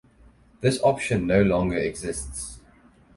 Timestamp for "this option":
0.61-1.27